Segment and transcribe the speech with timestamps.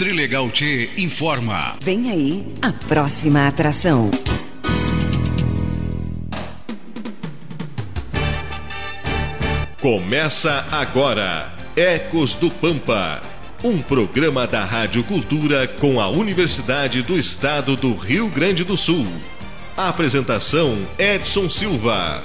[0.00, 1.76] Trilegal T informa.
[1.82, 4.10] Vem aí a próxima atração.
[9.78, 13.20] Começa agora Ecos do Pampa,
[13.62, 19.06] um programa da Rádio Cultura com a Universidade do Estado do Rio Grande do Sul.
[19.76, 22.22] A apresentação Edson Silva.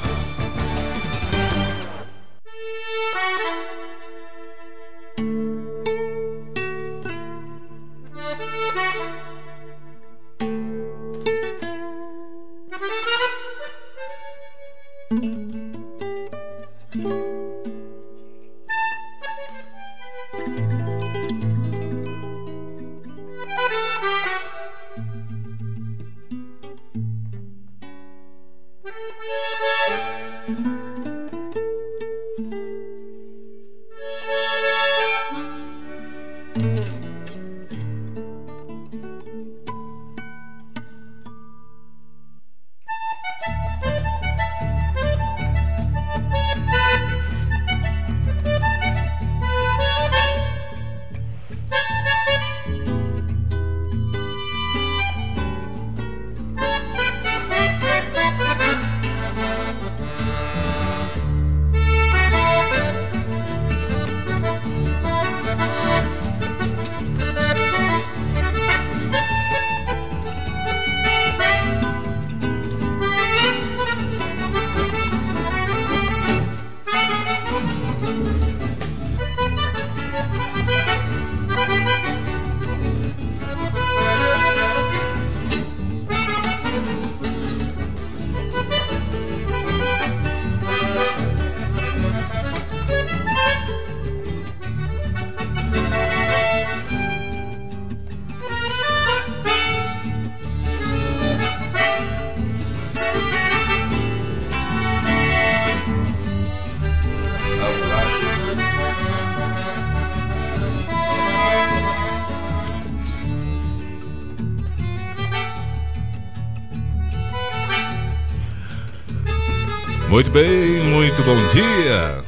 [120.10, 122.24] Muito bem, muito bom dia.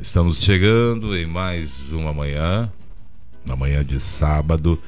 [0.00, 2.70] Estamos chegando em mais uma manhã,
[3.44, 4.80] na manhã de sábado,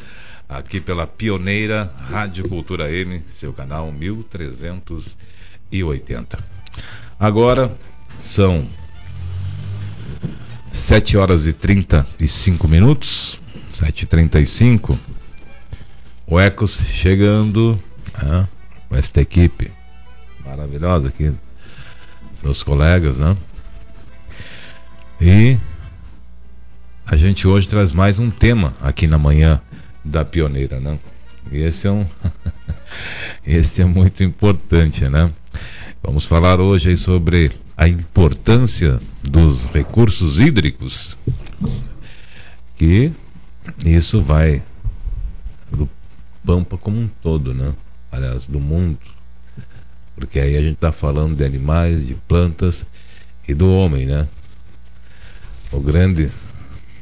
[0.49, 6.39] aqui pela pioneira Rádio Cultura M, seu canal 1380.
[7.19, 7.75] Agora
[8.23, 8.69] são
[10.71, 13.41] 7 horas e 35 minutos,
[13.73, 14.97] 7h35.
[16.25, 17.77] O Ecos chegando,
[18.23, 18.49] né,
[18.89, 19.73] com esta equipe
[20.45, 21.35] maravilhosa aqui
[22.43, 23.37] meus colegas, né?
[25.21, 25.57] E
[27.07, 29.61] a gente hoje traz mais um tema aqui na manhã
[30.05, 30.99] da pioneira, né?
[31.51, 32.07] E esse é um
[33.45, 35.33] esse é muito importante, né?
[36.03, 41.17] Vamos falar hoje sobre a importância dos recursos hídricos.
[42.77, 43.13] Que
[43.85, 44.63] isso vai
[45.71, 45.89] do
[46.47, 47.75] Pampa como um todo, né?
[48.11, 48.99] Aliás, do mundo
[50.19, 52.85] porque aí a gente está falando de animais, de plantas
[53.47, 54.27] e do homem, né?
[55.71, 56.33] O grande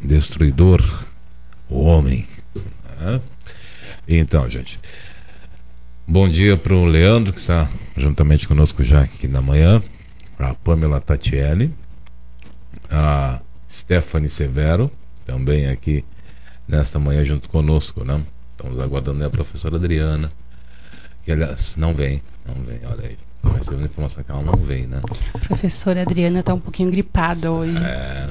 [0.03, 0.83] destruidor,
[1.69, 2.29] o homem.
[3.01, 3.21] Né?
[4.07, 4.79] Então, gente.
[6.07, 9.83] Bom dia para o Leandro, que está juntamente conosco já aqui na manhã,
[10.39, 11.75] a Pamela Tatielli,
[12.91, 14.91] a Stephanie Severo,
[15.25, 16.05] também aqui
[16.69, 18.23] nesta manhã junto conosco, né?
[18.51, 20.31] Estamos aguardando a professora Adriana,
[21.27, 23.17] que aliás não vem, não vem, olha aí.
[23.43, 25.01] Mas a informação que ela não vem, né?
[25.35, 27.77] A professora Adriana tá um pouquinho gripada hoje.
[27.85, 28.29] É.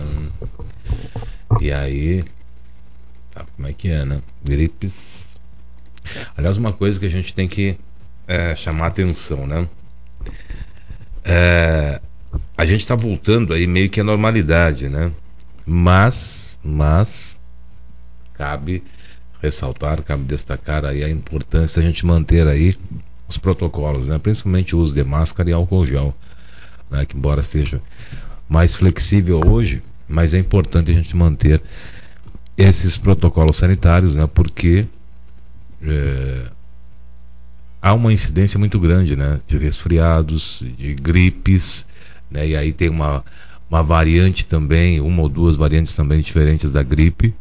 [1.59, 2.23] E aí.
[3.33, 4.21] Tá, como é que é, né?
[4.41, 5.25] Gripes.
[6.37, 7.77] Aliás, uma coisa que a gente tem que
[8.27, 9.67] é, chamar atenção, né?
[11.21, 11.99] É,
[12.57, 15.11] a gente está voltando aí meio que à normalidade, né?
[15.65, 17.37] Mas, mas,
[18.35, 18.83] cabe
[19.45, 22.75] ressaltar, cabe destacar aí a importância de a gente manter aí
[23.27, 24.19] os protocolos, né?
[24.19, 26.13] principalmente o uso de máscara e álcool gel,
[26.89, 27.05] né?
[27.05, 27.81] que embora seja
[28.47, 31.61] mais flexível hoje, mas é importante a gente manter
[32.57, 34.27] esses protocolos sanitários, né?
[34.27, 34.85] porque
[35.81, 36.49] é,
[37.81, 39.39] há uma incidência muito grande né?
[39.47, 41.85] de resfriados, de gripes,
[42.29, 42.47] né?
[42.47, 43.23] e aí tem uma,
[43.69, 47.33] uma variante também, uma ou duas variantes também diferentes da gripe.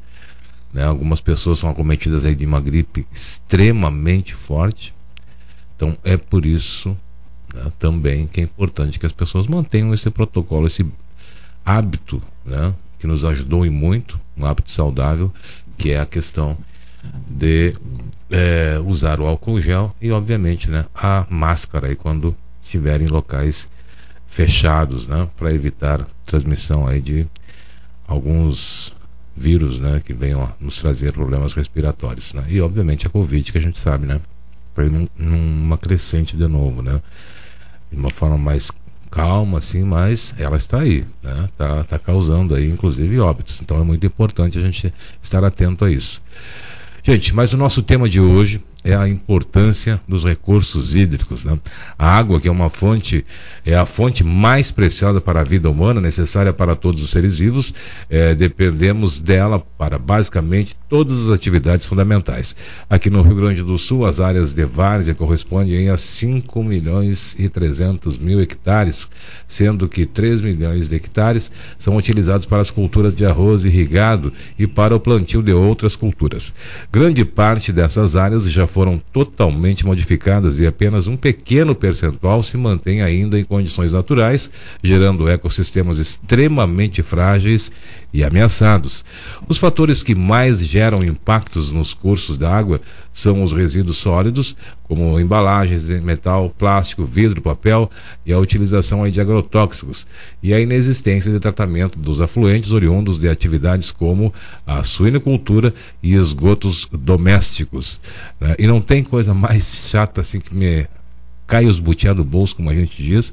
[0.74, 0.84] Né?
[0.84, 4.92] Algumas pessoas são acometidas aí de uma gripe extremamente forte,
[5.76, 6.96] então é por isso
[7.54, 10.84] né, também que é importante que as pessoas mantenham esse protocolo, esse
[11.64, 15.32] hábito, né, que nos ajudou e muito, um hábito saudável,
[15.78, 16.58] que é a questão
[17.28, 17.76] de
[18.30, 23.68] é, usar o álcool gel e, obviamente, né, a máscara aí quando estiver em locais
[24.26, 27.26] fechados, né, para evitar transmissão aí de
[28.06, 28.93] alguns
[29.36, 33.60] vírus, né, que venham nos trazer problemas respiratórios, né, e obviamente a Covid que a
[33.60, 34.20] gente sabe, né,
[34.74, 34.84] para
[35.18, 37.00] numa crescente de novo, né,
[37.90, 38.70] de uma forma mais
[39.10, 43.84] calma, assim, mas ela está aí, né, tá, tá causando aí, inclusive óbitos, então é
[43.84, 44.92] muito importante a gente
[45.22, 46.22] estar atento a isso.
[47.02, 51.42] Gente, mas o nosso tema de hoje é a importância dos recursos hídricos.
[51.44, 51.58] Né?
[51.98, 53.24] A água, que é uma fonte,
[53.64, 57.72] é a fonte mais preciosa para a vida humana, necessária para todos os seres vivos,
[58.10, 62.54] é, dependemos dela para basicamente todas as atividades fundamentais.
[62.88, 67.48] Aqui no Rio Grande do Sul, as áreas de várzea correspondem a 5 milhões e
[67.48, 69.08] 300 mil hectares,
[69.48, 74.66] sendo que 3 milhões de hectares são utilizados para as culturas de arroz irrigado e
[74.66, 76.52] para o plantio de outras culturas.
[76.92, 83.02] Grande parte dessas áreas já foram totalmente modificadas e apenas um pequeno percentual se mantém
[83.02, 84.50] ainda em condições naturais,
[84.82, 87.70] gerando ecossistemas extremamente frágeis
[88.12, 89.04] e ameaçados.
[89.48, 92.80] Os fatores que mais geram impactos nos cursos da água
[93.12, 97.90] são os resíduos sólidos, como embalagens de metal, plástico, vidro, papel
[98.24, 100.06] e a utilização de agrotóxicos,
[100.42, 104.32] e a inexistência de tratamento dos afluentes oriundos de atividades como
[104.66, 107.98] a suinocultura e esgotos domésticos.
[108.38, 108.54] Né?
[108.58, 110.86] E não tem coisa mais chata assim que me
[111.46, 113.32] cai os butiá do bolso, como a gente diz,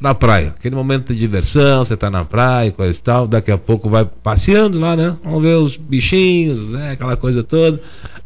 [0.00, 0.48] na praia.
[0.48, 4.04] Aquele momento de diversão, você está na praia, coisa e tal, daqui a pouco vai
[4.04, 5.16] passeando lá, né?
[5.22, 6.92] Vamos ver os bichinhos, né?
[6.92, 7.80] aquela coisa toda.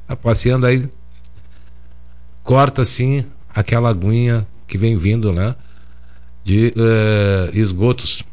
[0.07, 0.89] Tá passeando aí,
[2.49, 5.55] corta assim aquela aguinha que vem vindo, né?
[6.43, 8.25] De uh, esgotos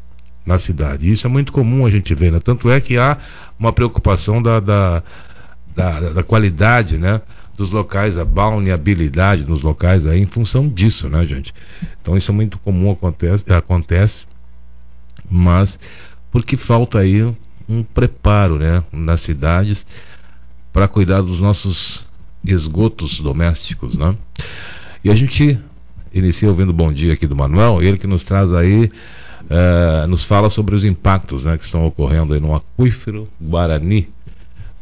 [0.46, 1.12] na cidade.
[1.12, 2.40] Isso é muito comum a gente ver, né?
[2.40, 3.18] Tanto é que há
[3.58, 5.02] uma preocupação da, da,
[5.74, 7.20] da, da qualidade, né?
[7.58, 11.54] dos locais, a balneabilidade dos locais aí em função disso, né, gente?
[12.00, 14.26] Então isso é muito comum, acontece, acontece
[15.30, 15.78] mas
[16.30, 17.22] porque falta aí
[17.66, 19.86] um preparo, né, nas cidades
[20.70, 22.06] para cuidar dos nossos
[22.46, 24.14] esgotos domésticos, né?
[25.04, 25.58] E a gente
[26.12, 28.90] inicia ouvindo o bom dia aqui do Manuel, ele que nos traz aí,
[29.44, 34.08] uh, nos fala sobre os impactos né, que estão ocorrendo aí no aquífero Guarani.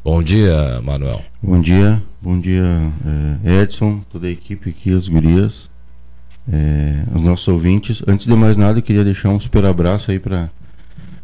[0.04, 1.22] Bom dia, Manuel.
[1.42, 2.92] Bom dia, bom dia,
[3.42, 5.70] eh, Edson, toda a equipe aqui, os gurias,
[6.46, 8.02] é, os nossos ouvintes.
[8.06, 10.50] Antes de mais nada, eu queria deixar um super abraço aí para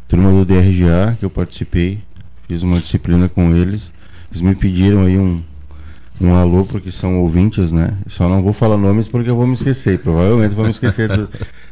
[0.07, 1.99] turma do DRGA, que eu participei,
[2.47, 3.91] fiz uma disciplina com eles.
[4.31, 5.43] Eles me pediram aí um,
[6.21, 7.97] um alô porque são ouvintes, né?
[8.07, 9.99] Só não vou falar nomes porque eu vou me esquecer.
[9.99, 11.29] Provavelmente vou me esquecer do,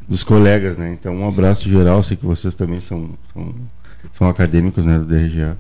[0.08, 0.92] dos colegas, né?
[0.92, 3.56] Então um abraço geral, sei que vocês também são, são,
[4.12, 5.58] são acadêmicos né, do DRGA.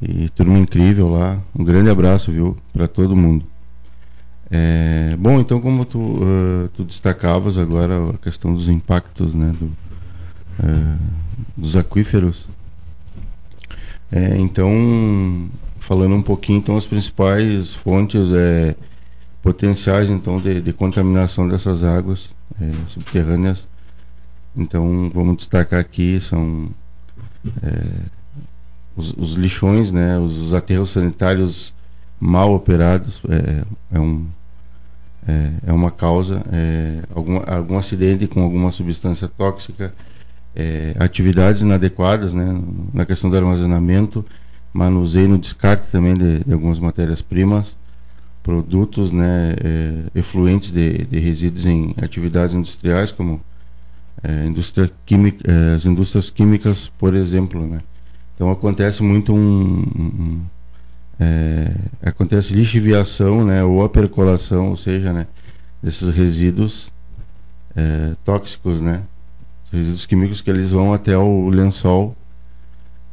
[0.00, 1.38] E turma incrível lá.
[1.58, 3.44] Um grande abraço, viu, para todo mundo.
[4.50, 9.66] É, bom, então como tu, uh, tu destacavas agora a questão dos impactos, né, do,
[9.66, 10.98] uh,
[11.56, 12.46] dos aquíferos.
[14.10, 15.50] É, então
[15.88, 18.76] falando um pouquinho então as principais fontes é,
[19.42, 22.28] potenciais então de, de contaminação dessas águas
[22.60, 23.66] é, subterrâneas.
[24.54, 26.68] Então vamos destacar aqui são
[27.62, 27.84] é,
[28.94, 31.72] os, os, lixões né os, os, aterros sanitários
[32.20, 34.26] mal operados é, é um
[35.26, 39.94] é, é, uma causa é, algum, algum acidente com alguma substância tóxica
[40.98, 42.60] atividades inadequadas né
[42.92, 44.24] na questão do armazenamento
[44.72, 47.74] manuseio no descarte também de, de algumas matérias-primas,
[48.42, 53.40] produtos né, é, efluentes de, de, resíduos em atividades industriais, como
[54.22, 57.66] é, indústria química, é, as indústrias químicas, por exemplo.
[57.66, 57.80] Né?
[58.34, 60.40] Então acontece muito um, um
[61.20, 61.72] é,
[62.02, 65.26] acontece lixiviação né, ou a percolação, ou seja, né,
[65.82, 66.90] desses resíduos
[67.74, 69.02] é, tóxicos, né,
[69.72, 72.16] resíduos químicos que eles vão até o lençol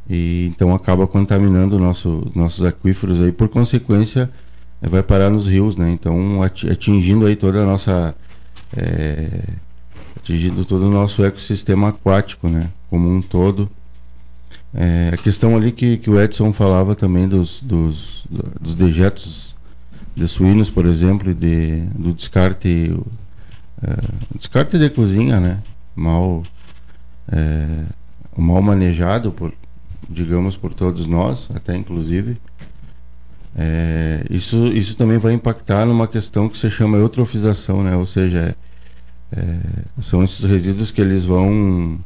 [0.08, 3.32] e então acaba contaminando nosso, nossos aquíferos aí.
[3.32, 4.30] Por consequência
[4.80, 5.90] eh, vai parar nos rios né?
[5.90, 8.14] Então atingindo aí toda a nossa
[8.76, 9.44] é,
[10.16, 12.70] atingindo todo o nosso ecossistema aquático né?
[12.88, 13.68] Como um todo.
[14.72, 18.26] É, a questão ali que, que o Edson falava também dos, dos,
[18.60, 19.56] dos dejetos
[20.14, 22.96] de suínos por exemplo de, do descarte
[23.82, 23.96] é,
[24.36, 25.58] descarte de cozinha né?
[25.96, 26.44] Mal
[28.36, 29.52] mal manejado por,
[30.08, 32.36] digamos, por todos nós, até inclusive.
[33.58, 37.96] É, isso, isso também vai impactar numa questão que se chama eutrofização, né?
[37.96, 38.54] ou seja,
[39.32, 39.58] é,
[40.02, 41.98] são esses resíduos que eles vão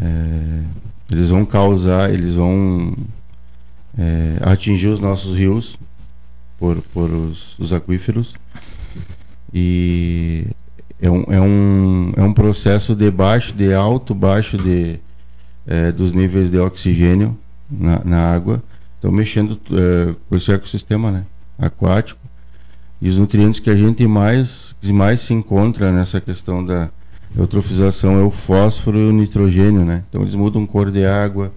[0.00, 0.62] é,
[1.10, 2.96] eles vão causar, eles vão
[3.98, 5.76] é, atingir os nossos rios
[6.56, 8.34] por, por os, os aquíferos
[9.52, 10.46] e
[11.00, 15.00] é um, é, um, é um processo de baixo, de alto, baixo de,
[15.70, 17.38] é, dos níveis de oxigênio
[17.70, 18.60] na, na água,
[18.98, 21.24] então mexendo é, com esse ecossistema né,
[21.56, 22.20] aquático.
[23.00, 26.90] E os nutrientes que a gente mais, mais se encontra nessa questão da
[27.34, 30.02] eutrofização é o fósforo e o nitrogênio, né?
[30.08, 31.52] Então eles mudam cor de água,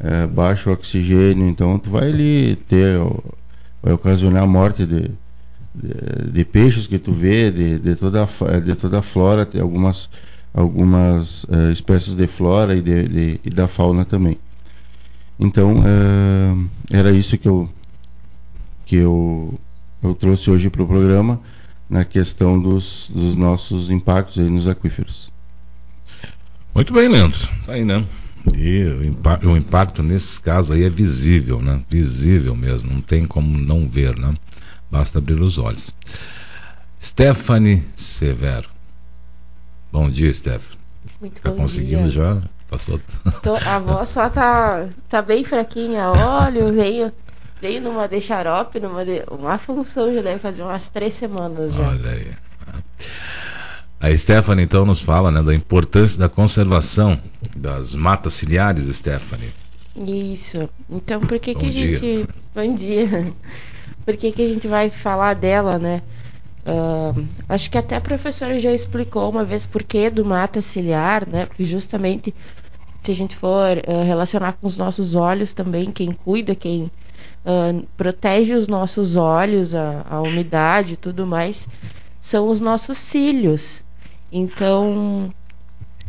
[0.00, 2.98] é, baixo oxigênio, então tu vai ali ter,
[3.82, 5.10] vai ocasionar a morte de,
[5.74, 9.60] de, de peixes que tu vê, de, de, toda, a, de toda a flora, tem
[9.60, 10.10] algumas,
[10.54, 14.38] algumas é, espécies de flora e, de, de, e da fauna também.
[15.38, 17.68] Então é, era isso que eu
[18.86, 19.58] que eu,
[20.02, 21.40] eu trouxe hoje para o programa
[21.88, 25.30] na questão dos, dos nossos impactos nos aquíferos.
[26.74, 27.48] Muito bem, Leandro.
[27.64, 28.04] Tá aí, né?
[28.54, 31.82] E o, impa o, impacto nesses casos aí é visível, né?
[31.88, 34.34] Visível mesmo, não tem como não ver, né?
[34.90, 35.94] Basta abrir os olhos.
[37.00, 38.73] Stephanie Severo.
[39.94, 40.76] Bom dia, Stephanie.
[41.20, 42.24] Muito tá bom conseguindo dia.
[42.24, 42.42] já?
[42.68, 42.98] Passou.
[43.44, 46.10] Tô, a voz só tá, tá bem fraquinha.
[46.10, 47.12] Olha, veio,
[47.62, 51.90] veio numa de xarope, numa de, uma função já deve fazer umas três semanas já.
[51.90, 52.26] Olha aí.
[54.00, 57.16] A Stephanie então nos fala né, da importância da conservação
[57.54, 59.54] das matas ciliares, Stephanie.
[59.96, 60.68] Isso.
[60.90, 61.98] Então por que, Bom que a dia.
[62.00, 62.28] gente.
[62.52, 63.32] Bom dia.
[64.04, 66.02] Por que, que a gente vai falar dela, né?
[66.66, 67.12] Ah,
[67.48, 71.46] acho que até a professora já explicou uma vez por que do mata ciliar, né?
[71.46, 72.34] Porque justamente
[73.02, 76.90] se a gente for ah, relacionar com os nossos olhos também, quem cuida, quem
[77.44, 81.68] ah, protege os nossos olhos, a, a umidade e tudo mais,
[82.20, 83.82] são os nossos cílios.
[84.32, 85.30] Então,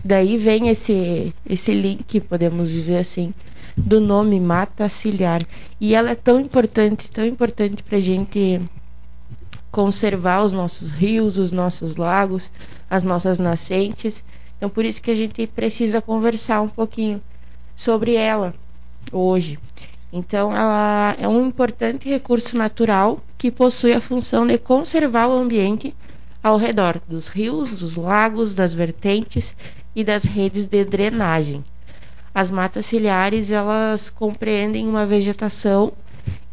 [0.04, 3.34] daí vem esse, esse link, podemos dizer assim,
[3.76, 5.46] do nome mata ciliar.
[5.82, 8.62] E ela é tão importante, tão importante para a gente
[9.76, 12.50] conservar os nossos rios, os nossos lagos,
[12.90, 14.24] as nossas nascentes.
[14.56, 17.22] Então, por isso que a gente precisa conversar um pouquinho
[17.76, 18.56] sobre ela
[19.12, 19.60] hoje.
[20.14, 25.94] Então, ela é um importante recurso natural que possui a função de conservar o ambiente
[26.42, 29.54] ao redor dos rios, dos lagos, das vertentes
[29.94, 31.66] e das redes de drenagem.
[32.34, 35.92] As matas ciliares elas compreendem uma vegetação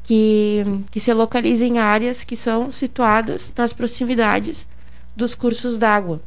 [0.03, 4.67] que, que se localiza em áreas que são situadas nas proximidades
[5.15, 6.21] dos cursos d'água.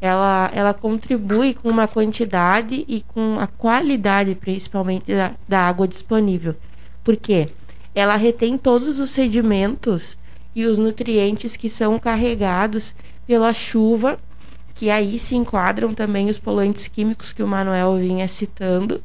[0.00, 6.56] Ela, ela contribui com uma quantidade e com a qualidade, principalmente, da, da água disponível.
[7.04, 7.48] Por quê?
[7.94, 10.18] Ela retém todos os sedimentos
[10.54, 12.94] e os nutrientes que são carregados
[13.26, 14.18] pela chuva,
[14.74, 19.02] que aí se enquadram também os poluentes químicos que o Manuel vinha citando.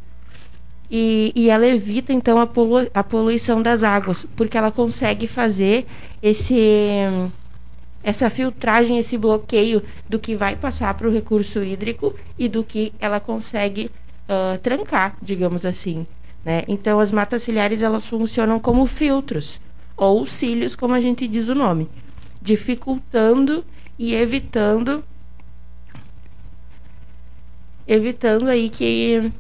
[0.90, 5.86] E, e ela evita então a, polu a poluição das águas, porque ela consegue fazer
[6.22, 6.56] esse
[8.04, 12.94] essa filtragem, esse bloqueio do que vai passar para o recurso hídrico e do que
[13.00, 13.92] ela consegue
[14.30, 16.08] uh, trancar, digamos assim.
[16.46, 16.64] Né?
[16.70, 19.60] Então, as matas ciliares elas funcionam como filtros
[19.98, 21.90] ou cílios, como a gente diz o nome,
[22.42, 23.66] dificultando
[24.00, 25.04] e evitando
[27.88, 29.32] evitando aí que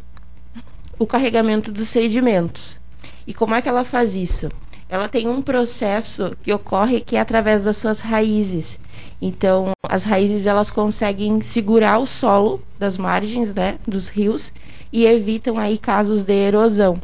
[0.99, 2.79] o carregamento dos sedimentos.
[3.25, 4.49] E como é que ela faz isso?
[4.89, 8.79] Ela tem um processo que ocorre que é através das suas raízes.
[9.21, 14.53] Então, as raízes elas conseguem segurar o solo das margens, né, dos rios
[14.91, 17.01] e evitam aí casos de erosão,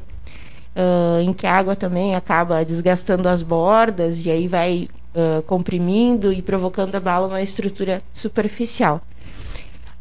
[0.75, 6.31] uh, em que a água também acaba desgastando as bordas e aí vai uh, comprimindo
[6.31, 9.01] e provocando abalo na estrutura superficial.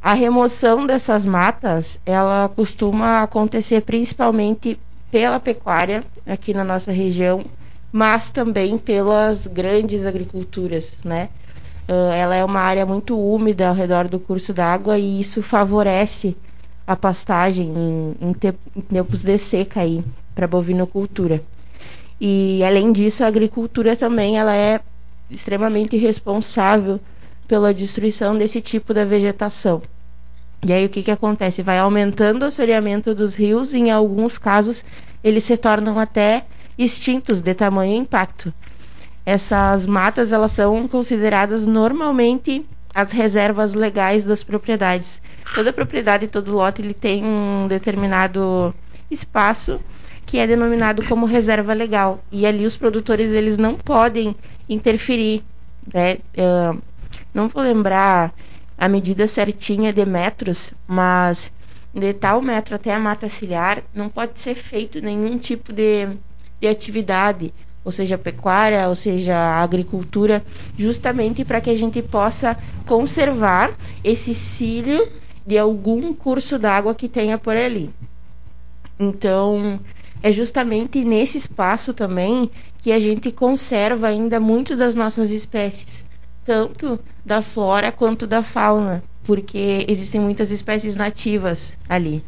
[0.02, 4.78] A remoção dessas matas, ela costuma acontecer principalmente
[5.11, 7.44] pela pecuária aqui na nossa região,
[7.92, 11.28] mas também pelas grandes agriculturas, né?
[11.88, 16.37] Uh, ela é uma área muito úmida ao redor do curso d'água e isso favorece
[16.87, 20.02] a pastagem em, em, te, em tempos de seca aí
[20.35, 21.42] para bovinocultura.
[22.21, 24.80] E além disso, a agricultura também ela é
[25.30, 27.00] extremamente responsável
[27.52, 29.82] pela destruição desse tipo de vegetação.
[30.64, 31.62] E aí o que, que acontece?
[31.62, 34.82] Vai aumentando o assoreamento dos rios e em alguns casos
[35.23, 36.47] eles se tornam até
[36.78, 38.54] extintos de tamanho impacto.
[39.26, 45.21] Essas matas elas são consideradas normalmente as reservas legais das propriedades.
[45.54, 48.75] Toda propriedade, todo lote, ele tem um determinado
[49.11, 49.78] espaço
[50.25, 52.25] que é denominado como reserva legal.
[52.32, 54.35] E ali os produtores eles não podem
[54.71, 55.44] interferir.
[55.92, 56.16] Né?
[56.35, 56.80] Uh,
[57.32, 58.32] não vou lembrar
[58.76, 61.50] a medida certinha de metros, mas
[61.94, 66.08] de tal metro até a mata ciliar não pode ser feito nenhum tipo de,
[66.60, 67.52] de atividade
[67.84, 70.44] ou seja, pecuária, ou seja, agricultura,
[70.76, 73.72] justamente para que a gente possa conservar
[74.04, 75.08] esse cílio
[75.44, 77.90] de algum curso d'água que tenha por ali.
[78.98, 79.80] Então,
[80.22, 82.48] é justamente nesse espaço também
[82.78, 86.01] que a gente conserva ainda muito das nossas espécies,
[86.44, 92.25] tanto da flora quanto da fauna, porque existem muitas espécies nativas ali.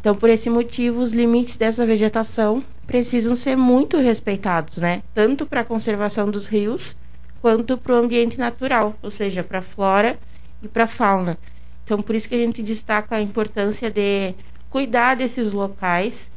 [0.00, 5.02] Então, por esse motivo, os limites dessa vegetação precisam ser muito respeitados, né?
[5.14, 6.94] Tanto para a conservação dos rios
[7.40, 10.18] quanto para o ambiente natural, ou seja, para a flora
[10.62, 11.38] e para a fauna.
[11.84, 14.34] Então, por isso que a gente destaca a importância de
[14.70, 16.28] cuidar desses locais,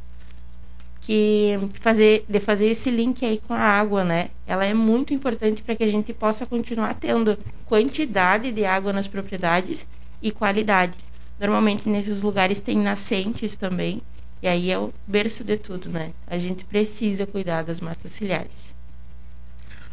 [1.08, 4.28] que fazer de fazer esse link aí com a água, né?
[4.46, 9.08] Ela é muito importante para que a gente possa continuar tendo quantidade de água nas
[9.08, 9.86] propriedades
[10.20, 10.92] e qualidade.
[11.40, 14.02] Normalmente nesses lugares tem nascentes também,
[14.42, 16.10] e aí é o berço de tudo, né?
[16.26, 18.74] A gente precisa cuidar das matas ciliares.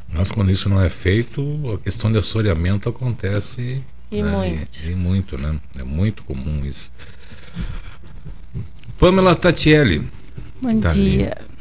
[0.10, 1.42] Mas quando isso não é feito,
[1.74, 3.82] a questão de assoreamento acontece
[4.12, 4.32] e né?
[4.32, 4.80] muito.
[4.84, 5.58] E, e, muito, né?
[5.80, 6.92] É muito comum isso.
[9.00, 10.25] Pamela Tatielli.
[10.74, 11.38] Bom tá dia.
[11.38, 11.56] Ali.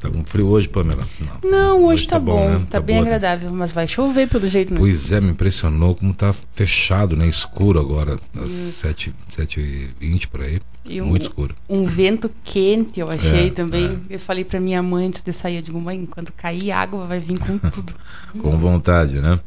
[0.00, 1.08] Tá com frio hoje, Pamela?
[1.42, 2.58] Não, Não hoje, hoje tá, tá bom, né?
[2.60, 4.78] tá, tá, bem boa, agradável, mas vai chover pelo jeito, né?
[4.78, 7.26] Pois é, me impressionou como tá fechado, né?
[7.26, 9.12] Escuro agora, às 7
[9.56, 10.60] e 20 por aí.
[10.84, 11.54] E muito um, escuro.
[11.68, 14.00] Um vento quente, eu achei é, também.
[14.08, 14.14] É.
[14.14, 17.40] Eu falei pra minha mãe antes de sair, digo, mãe, quando cair água vai vir
[17.40, 17.92] com tudo.
[18.40, 19.40] com vontade, né?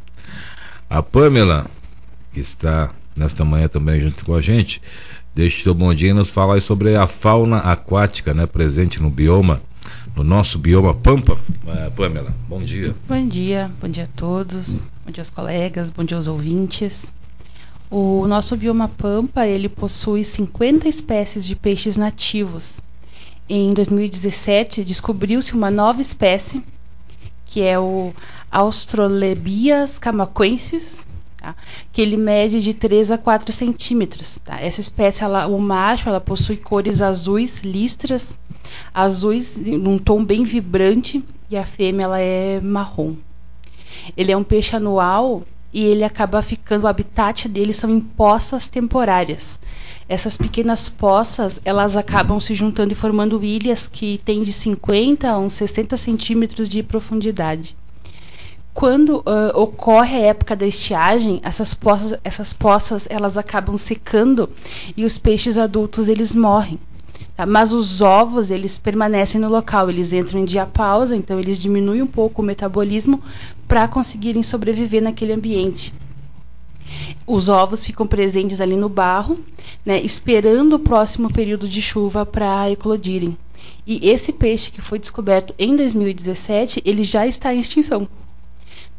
[0.89, 1.65] A Pamela,
[2.34, 4.81] que está nesta manhã também junto com a gente,
[5.33, 8.45] deixe seu bom dia nos falar sobre a fauna aquática, né?
[8.45, 9.61] Presente no bioma
[10.15, 11.33] no nosso bioma Pampa.
[11.33, 12.95] Uh, Pamela, bom dia.
[13.07, 17.11] Bom dia, bom dia a todos, bom dia aos colegas, bom dia aos ouvintes.
[17.89, 22.79] O nosso bioma Pampa, ele possui 50 espécies de peixes nativos.
[23.50, 26.63] Em 2017, descobriu-se uma nova espécie,
[27.45, 28.13] que é o
[28.50, 31.00] Austrolebias camaquensis,
[31.42, 31.56] tá?
[31.92, 34.38] que ele mede de 3 a 4 centímetros.
[34.44, 34.62] Tá?
[34.62, 38.38] Essa espécie, ela, o macho, ela possui cores azuis, listras,
[38.94, 43.16] azuis num tom bem vibrante e a fêmea ela é marrom.
[44.16, 48.68] Ele é um peixe anual e ele acaba ficando o habitat dele são em poças
[48.68, 49.60] temporárias.
[50.08, 55.40] Essas pequenas poças, elas acabam se juntando e formando ilhas que têm de 50 a
[55.40, 57.77] uns 60 centímetros de profundidade.
[58.74, 64.50] Quando uh, ocorre a época da estiagem, essas poças, essas poças elas acabam secando
[64.96, 66.79] e os peixes adultos eles morrem.
[67.36, 67.46] Tá?
[67.46, 72.07] Mas os ovos, eles permanecem no local, eles entram em diapausa, então eles diminuem um
[72.07, 73.22] pouco o metabolismo
[73.68, 75.94] para conseguirem sobreviver naquele ambiente.
[77.27, 79.40] Os ovos ficam presentes ali no barro,
[79.86, 83.38] né, esperando o próximo período de chuva para eclodirem.
[83.86, 88.07] E esse peixe que foi descoberto em 2017, ele já está em extinção.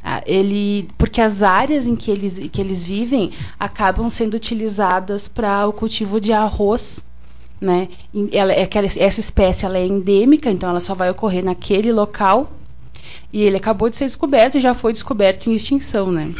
[0.02, 0.22] Tá?
[0.26, 5.72] ele, porque as áreas em que eles, que eles vivem acabam sendo utilizadas para o
[5.72, 7.00] cultivo de arroz
[7.62, 7.88] né?
[8.32, 12.52] Ela, é essa espécie ela é endêmica, então ela só vai ocorrer naquele local.
[13.32, 16.34] E ele acabou de ser descoberto e já foi descoberto em extinção, né?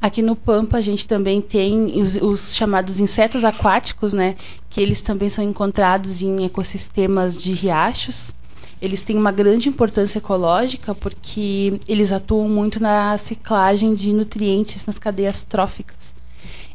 [0.00, 4.36] Aqui no Pampa a gente também tem os, os, chamados insetos aquáticos, né?
[4.70, 8.32] Que eles também são encontrados em ecossistemas de riachos.
[8.80, 14.98] Eles têm uma grande importância ecológica porque eles atuam muito na ciclagem de nutrientes nas
[14.98, 16.14] cadeias tróficas.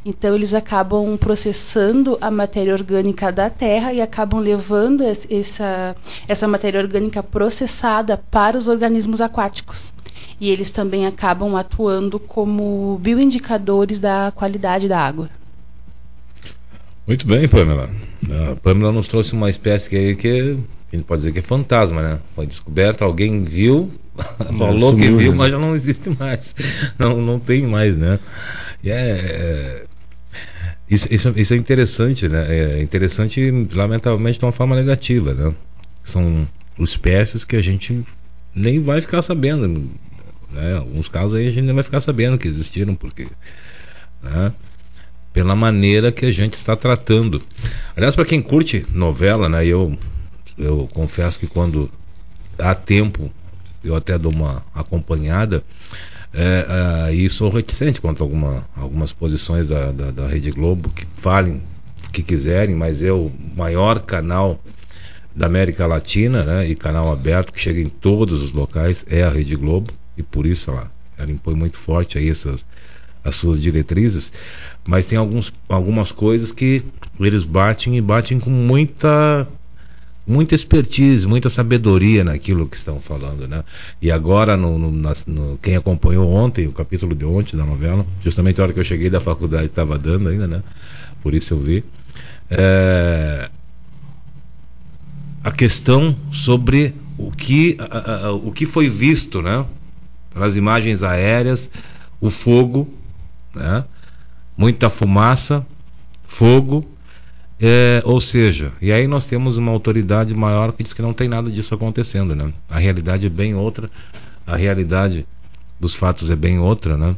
[0.05, 5.95] Então eles acabam processando a matéria orgânica da terra e acabam levando essa,
[6.27, 9.91] essa matéria orgânica processada para os organismos aquáticos.
[10.39, 15.27] E eles também acabam atuando como bioindicadores da qualidade da água.
[17.07, 17.89] Muito bem, Pamela.
[18.51, 20.59] A Pamela nos trouxe uma espécie que, que
[20.91, 22.19] a gente pode dizer que é fantasma, né?
[22.35, 23.91] Foi descoberta, alguém viu,
[24.57, 25.37] falou sumiu, que viu, né?
[25.37, 26.55] mas já não existe mais.
[26.97, 28.19] Não, não tem mais, né?
[28.83, 29.85] E é, é
[30.89, 32.77] isso, isso, isso é interessante, né?
[32.77, 35.53] É interessante, lamentavelmente, de uma forma negativa, né?
[36.03, 36.47] São
[36.79, 38.05] espécies que a gente
[38.53, 39.89] nem vai ficar sabendo.
[40.51, 40.77] Né?
[40.77, 43.27] Alguns casos aí a gente nem vai ficar sabendo que existiram, porque.
[44.21, 44.53] Né?
[45.33, 47.41] Pela maneira que a gente está tratando.
[47.95, 49.65] Aliás, para quem curte novela, né?
[49.65, 49.97] Eu,
[50.57, 51.89] eu confesso que quando
[52.57, 53.31] há tempo
[53.83, 55.63] eu até dou uma acompanhada
[56.33, 60.89] é, é, e sou reticente quanto a alguma, algumas posições da, da, da, Rede Globo
[60.89, 61.61] que falem
[62.05, 64.59] o que quiserem, mas é o maior canal
[65.33, 69.29] da América Latina né, e canal aberto que chega em todos os locais é a
[69.29, 72.65] Rede Globo e por isso ela, ela impõe muito forte aí essas,
[73.23, 74.31] as suas diretrizes,
[74.85, 76.83] mas tem alguns, algumas coisas que
[77.19, 79.47] eles batem e batem com muita
[80.25, 83.63] muita expertise, muita sabedoria naquilo que estão falando, né?
[84.01, 84.91] E agora, no, no,
[85.27, 88.83] no, quem acompanhou ontem, o capítulo de ontem da novela, justamente a hora que eu
[88.83, 90.63] cheguei da faculdade estava dando ainda, né?
[91.21, 91.83] Por isso eu vi.
[92.49, 93.49] É,
[95.43, 99.65] a questão sobre o que, a, a, o que foi visto, né?
[100.33, 101.69] Pelas imagens aéreas,
[102.19, 102.91] o fogo,
[103.53, 103.85] né?
[104.57, 105.65] Muita fumaça,
[106.27, 106.85] fogo,
[107.59, 111.29] é, ou seja, e aí nós temos uma autoridade maior que diz que não tem
[111.29, 112.51] nada disso acontecendo, né?
[112.69, 113.89] A realidade é bem outra,
[114.45, 115.25] a realidade
[115.79, 117.15] dos fatos é bem outra, né?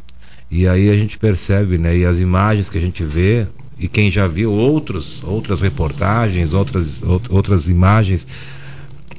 [0.50, 1.98] E aí a gente percebe, né?
[1.98, 3.48] E as imagens que a gente vê
[3.80, 8.28] e quem já viu outros, outras reportagens, outras, outras imagens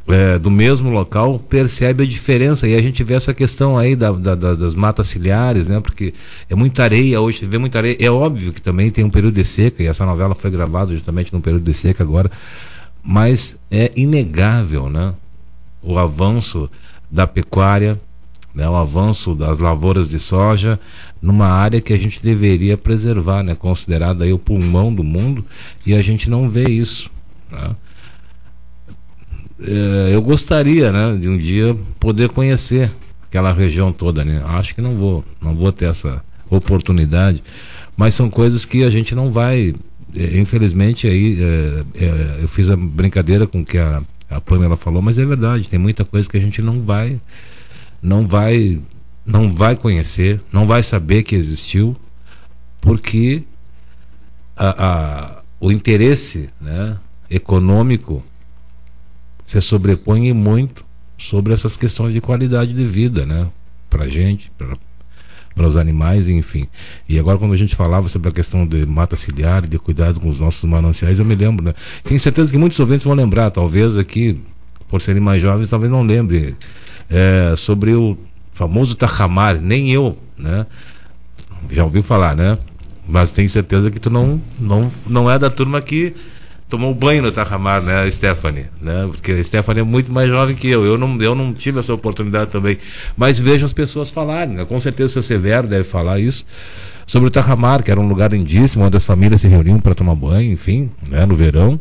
[0.08, 4.10] é, do mesmo local percebe a diferença e a gente vê essa questão aí da,
[4.10, 5.80] da, da, das matas ciliares, né?
[5.80, 6.14] Porque
[6.48, 7.96] é muita areia hoje, vê muita areia.
[8.00, 11.32] É óbvio que também tem um período de seca e essa novela foi gravada justamente
[11.32, 12.30] num período de seca agora,
[13.02, 15.12] mas é inegável, né?
[15.82, 16.70] O avanço
[17.10, 18.00] da pecuária,
[18.54, 18.66] né?
[18.66, 20.80] O avanço das lavouras de soja
[21.20, 23.54] numa área que a gente deveria preservar, né?
[23.54, 25.44] Considerada aí o pulmão do mundo
[25.84, 27.10] e a gente não vê isso,
[27.50, 27.76] né?
[29.60, 32.90] É, eu gostaria, né, de um dia poder conhecer
[33.24, 34.42] aquela região toda, né?
[34.44, 37.42] Acho que não vou, não vou ter essa oportunidade,
[37.96, 39.74] mas são coisas que a gente não vai,
[40.16, 45.18] é, infelizmente aí é, eu fiz a brincadeira com que a, a Pamela falou, mas
[45.18, 47.20] é verdade, tem muita coisa que a gente não vai,
[48.00, 48.80] não vai,
[49.26, 51.96] não vai conhecer, não vai saber que existiu,
[52.80, 53.42] porque
[54.56, 56.96] a, a, o interesse, né,
[57.30, 58.24] econômico
[59.48, 60.84] se sobrepõe muito
[61.16, 63.48] sobre essas questões de qualidade de vida, né?
[63.88, 64.52] Para gente,
[65.54, 66.68] para os animais, enfim.
[67.08, 70.28] E agora, quando a gente falava sobre a questão de mata ciliar, de cuidado com
[70.28, 71.74] os nossos mananciais, eu me lembro, né?
[72.04, 74.38] Tenho certeza que muitos ouvintes vão lembrar, talvez aqui,
[74.86, 76.54] por serem mais jovens, talvez não lembrem,
[77.08, 78.18] é, sobre o
[78.52, 80.66] famoso Tajamar, nem eu, né?
[81.70, 82.58] Já ouviu falar, né?
[83.08, 86.14] Mas tenho certeza que tu não, não, não é da turma que
[86.68, 89.08] tomou banho no Tajamar, né, Stephanie, né?
[89.10, 90.84] Porque a Stephanie é muito mais jovem que eu.
[90.84, 92.78] Eu não, eu não tive essa oportunidade também.
[93.16, 94.64] Mas vejo as pessoas falarem, né?
[94.64, 96.44] Com certeza o seu Severo deve falar isso
[97.06, 100.14] sobre o Tajamar, que era um lugar lindíssimo, onde as famílias se reuniam para tomar
[100.14, 101.80] banho, enfim, né, no verão.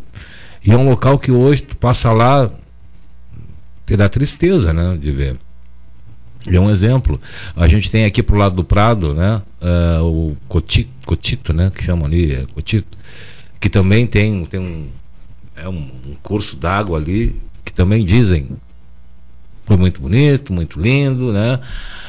[0.65, 2.49] E é um local que hoje tu passa lá,
[3.85, 5.35] te dá tristeza, né, de ver.
[6.49, 7.19] E é um exemplo.
[7.57, 11.83] A gente tem aqui pro lado do Prado, né, uh, o Cotito, Cotito, né, que
[11.83, 12.96] chamam ali, é Cotito
[13.59, 14.87] que também tem, tem um,
[15.55, 18.49] é um, um curso d'água ali, que também dizem
[19.67, 21.59] foi muito bonito, muito lindo, né?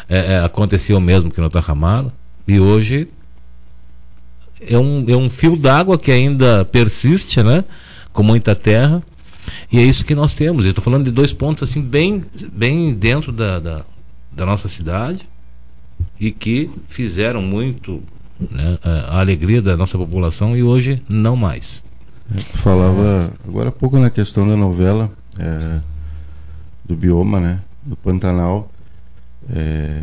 [0.09, 2.07] É, é, aconteceu mesmo que no Tajamar,
[2.47, 3.09] e hoje
[4.61, 7.65] é um, é um fio d'água que ainda persiste, né?
[8.13, 9.03] Com muita terra,
[9.71, 10.65] e é isso que nós temos.
[10.65, 13.85] Estou falando de dois pontos assim bem, bem dentro da, da,
[14.31, 15.29] da nossa cidade
[16.19, 18.03] e que fizeram muito
[18.41, 21.83] né, a alegria da nossa população e hoje não mais.
[22.33, 25.81] Tu falava agora há pouco na questão da novela é,
[26.85, 28.71] do bioma, né, do Pantanal.
[29.51, 30.03] É,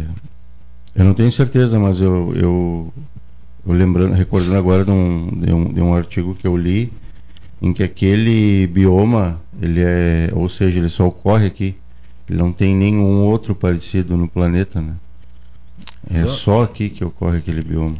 [0.96, 2.94] eu não tenho certeza, mas eu, eu,
[3.66, 6.92] eu, lembrando, recordando agora de um, de um, de um artigo que eu li
[7.62, 11.76] em que aquele bioma, ele é, ou seja, ele só ocorre aqui.
[12.28, 14.96] Ele não tem nenhum outro parecido no planeta, né?
[16.10, 17.98] É só aqui que ocorre aquele bioma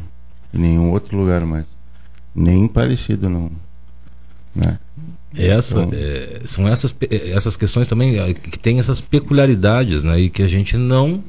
[0.56, 1.64] em nenhum outro lugar mais.
[2.34, 3.50] Nem parecido, não.
[4.54, 4.78] Né?
[5.34, 10.18] Essa, então, é, são essas, essas questões também é, que tem essas peculiaridades, né?
[10.18, 11.22] E que a gente não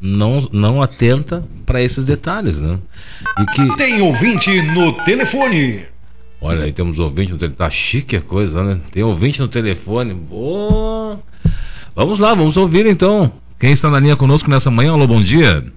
[0.00, 2.78] não, não atenta para esses detalhes, né?
[3.38, 5.84] E que tem ouvinte no telefone.
[6.40, 7.58] Olha, aí temos ouvinte no telefone.
[7.58, 8.80] Tá chique a coisa, né?
[8.90, 10.16] Tem ouvinte no telefone.
[10.30, 11.16] Oh.
[11.94, 13.30] Vamos lá, vamos ouvir então.
[13.58, 14.92] Quem está na linha conosco nessa manhã?
[14.92, 15.70] Alô, bom dia.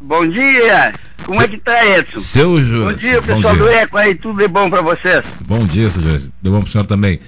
[0.00, 0.92] Bom dia!
[1.24, 2.20] Como é que tá, Edson?
[2.20, 2.84] Seu Júlio.
[2.86, 3.58] Bom dia, pessoal bom dia.
[3.58, 5.24] do Eco aí, tudo de bom para vocês?
[5.40, 6.32] Bom dia, seu Júlio.
[6.40, 7.20] De bom pro senhor também.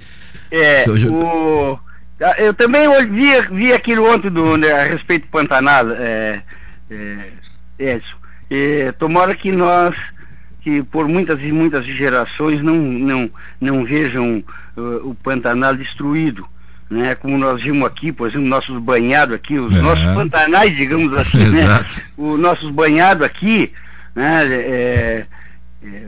[0.49, 1.77] É, o...
[2.37, 6.41] eu também vi, vi aquilo ontem do, né, a respeito do Pantanal, é,
[6.89, 7.17] é,
[7.77, 8.15] Edson.
[8.49, 9.95] É, tomara que nós,
[10.61, 13.29] que por muitas e muitas gerações, não, não,
[13.59, 14.43] não vejam
[14.77, 16.47] uh, o Pantanal destruído
[16.91, 17.15] né?
[17.15, 19.81] Como nós vimos aqui, por exemplo, nossos banhados aqui, os é.
[19.81, 21.85] nossos pantanais, digamos assim, né?
[22.17, 23.71] Os nossos banhados aqui,
[24.13, 24.45] né?
[24.45, 25.25] É,
[25.81, 26.07] é,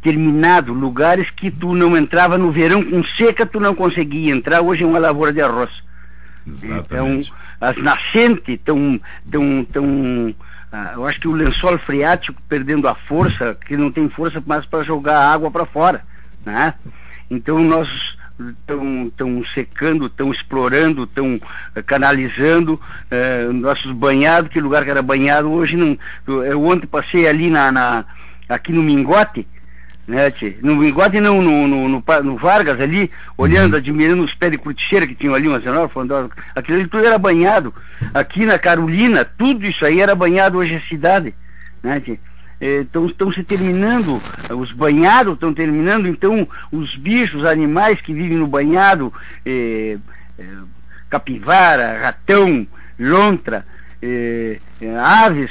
[0.00, 4.84] terminado, lugares que tu não entrava no verão com seca, tu não conseguia entrar, hoje
[4.84, 5.82] é uma lavoura de arroz.
[6.46, 6.86] Exatamente.
[6.86, 7.20] Então,
[7.60, 10.34] as nascentes estão tão, tão,
[10.72, 14.64] ah, eu acho que o lençol freático perdendo a força, que não tem força mais
[14.64, 16.00] para jogar água para fora,
[16.46, 16.74] né?
[17.28, 21.40] Então nós estão secando, estão explorando, estão
[21.74, 25.98] eh, canalizando eh, nossos banhados, que lugar que era banhado hoje não.
[26.26, 28.04] Eu ontem passei ali na, na
[28.48, 29.46] aqui no Mingote,
[30.06, 30.56] né, tchê?
[30.62, 33.78] No Mingote não, no, no, no, no Vargas ali, olhando, uhum.
[33.78, 37.18] admirando os pés de curticheira que tinham ali, uma senhora falando, aquilo ali tudo era
[37.18, 37.74] banhado.
[38.14, 41.34] Aqui na Carolina, tudo isso aí era banhado hoje a cidade,
[41.82, 42.18] né, tchê?
[42.60, 48.46] Estão se terminando, os banhados estão terminando, então os bichos, os animais que vivem no
[48.46, 49.12] banhado,
[49.46, 49.98] eh,
[50.38, 50.44] eh,
[51.08, 52.66] capivara, ratão,
[52.98, 53.64] lontra,
[54.02, 54.58] eh,
[55.00, 55.50] aves,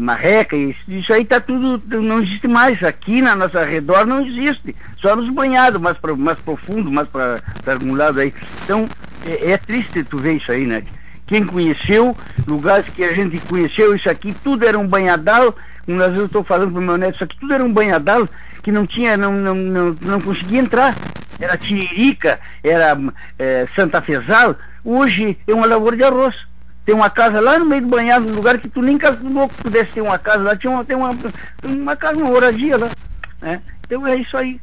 [0.00, 2.82] marreca, isso, isso aí está tudo, não existe mais.
[2.82, 7.40] Aqui na nossa redor não existe, só nos banhados, mais, pra, mais profundo, mais para
[7.66, 8.34] algum lado aí.
[8.64, 8.86] Então
[9.24, 10.82] é, é triste tu ver isso aí, né?
[11.26, 15.56] Quem conheceu, lugares que a gente conheceu, isso aqui, tudo era um banhadal,
[15.88, 18.28] às vezes eu estou falando para o meu neto, isso aqui tudo era um banhadal
[18.62, 20.94] que não tinha, não, não, não, não conseguia entrar.
[21.40, 22.96] Era Tiririca, era
[23.38, 26.46] é, Santa Fezal, hoje é uma lavoura de arroz.
[26.84, 29.62] Tem uma casa lá no meio do banhado, num lugar que tu nem calculou que
[29.62, 31.16] pudesse ter uma casa lá, tinha uma, tem uma,
[31.64, 32.90] uma casa, uma moradia lá.
[33.40, 33.60] Né?
[33.84, 34.60] Então é isso aí.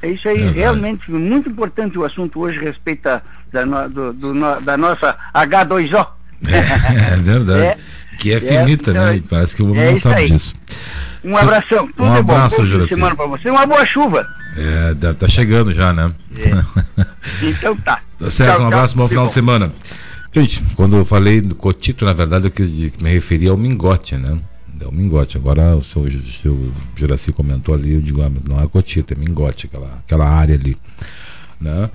[0.00, 3.02] É isso aí, realmente muito importante o assunto hoje respeito
[3.52, 6.17] da, do, do, da nossa H2O.
[6.46, 7.60] É, é verdade.
[7.62, 7.78] É,
[8.18, 9.22] que é, é finita, então, né?
[9.28, 10.30] Parece que o homem é não sabe aí.
[10.30, 10.54] disso.
[11.24, 11.88] Um abração.
[11.88, 12.86] Tudo um abraço, bom.
[12.86, 13.50] semana para você.
[13.50, 14.26] Uma boa chuva.
[14.56, 16.12] É, deve estar tá chegando já, né?
[16.36, 17.04] É.
[17.42, 18.00] Então tá.
[18.18, 19.28] tá certo, tchau, um abraço, tchau, bom final bom.
[19.28, 19.72] de semana.
[20.32, 24.38] Gente, quando eu falei do cotito, na verdade, eu quis me referir ao mingote, né?
[24.80, 25.36] É o mingote.
[25.36, 26.08] Agora o seu,
[26.42, 30.54] seu Juraci comentou ali, eu digo, ah, não é cotito, é mingote, aquela, aquela área
[30.54, 30.76] ali.
[31.60, 31.90] Né?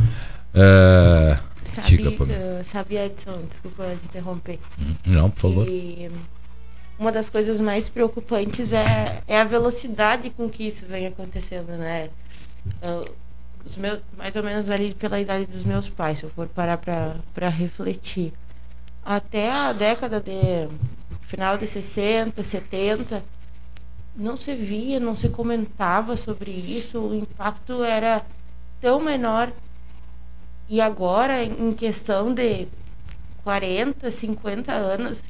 [0.53, 1.37] É,
[1.73, 4.59] Sabe, uh, sabe, Edson, desculpa te interromper.
[5.05, 5.67] Não, por favor.
[5.67, 6.11] E
[6.99, 12.09] uma das coisas mais preocupantes é, é a velocidade com que isso vem acontecendo, né?
[12.81, 13.11] Uh,
[13.65, 16.77] os meus, mais ou menos ali pela idade dos meus pais, se eu for parar
[16.77, 18.33] para refletir.
[19.03, 20.69] Até a década de
[21.27, 23.23] final de 60, 70,
[24.15, 28.23] não se via, não se comentava sobre isso, o impacto era
[28.79, 29.51] tão menor
[30.67, 32.67] e agora, em questão de
[33.43, 35.21] 40, 50 anos,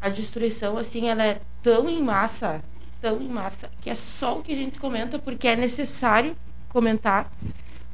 [0.00, 2.62] a destruição, assim, ela é tão em massa,
[3.00, 6.34] tão em massa, que é só o que a gente comenta porque é necessário
[6.68, 7.30] comentar,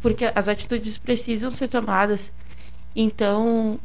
[0.01, 2.31] porque as atitudes precisam ser tomadas.
[2.95, 3.79] Então,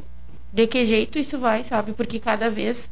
[0.54, 1.94] de que jeito isso vai, sabe?
[1.94, 2.86] Porque cada vez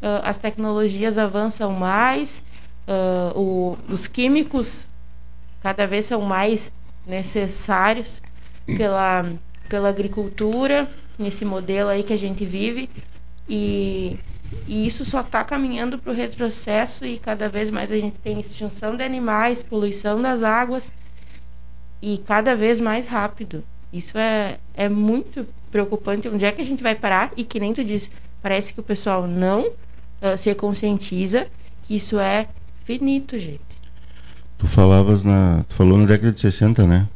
[0.00, 2.42] uh, as tecnologias avançam mais,
[2.86, 4.88] uh, o, os químicos
[5.60, 6.72] cada vez são mais
[7.04, 8.22] necessários
[8.76, 9.32] pela,
[9.68, 12.88] pela agricultura, nesse modelo aí que a gente vive.
[13.48, 14.18] E,
[14.66, 18.38] e isso só está caminhando para o retrocesso e cada vez mais a gente tem
[18.38, 20.92] extinção de animais, poluição das águas
[22.02, 23.64] e cada vez mais rápido.
[23.92, 26.28] Isso é, é muito preocupante.
[26.28, 27.32] Onde é que a gente vai parar?
[27.36, 28.10] E que nem tu disse,
[28.42, 31.46] parece que o pessoal não uh, se conscientiza
[31.82, 32.48] que isso é
[32.84, 33.60] finito, gente.
[34.58, 35.64] Tu falavas na.
[35.68, 37.06] Tu falou na década de 60, né?